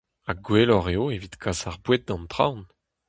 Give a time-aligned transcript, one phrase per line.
[0.25, 2.59] Ha gwelloc'h eo evit kas ar boued d'an traoñ!